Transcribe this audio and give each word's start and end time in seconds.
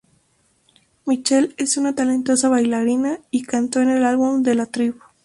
Michelle 1.05 1.53
es 1.59 1.77
una 1.77 1.93
talentosa 1.93 2.49
bailarina, 2.49 3.19
y 3.29 3.43
cantó 3.43 3.81
en 3.81 3.89
el 3.89 4.03
álbum 4.03 4.41
de 4.41 4.55
La 4.55 4.65
Tribu. 4.65 4.99